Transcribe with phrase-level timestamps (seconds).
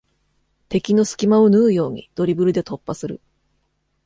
[0.67, 3.21] 敵の隙間を縫うようにドリブルで突破する